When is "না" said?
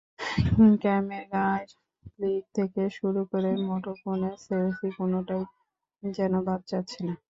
7.07-7.13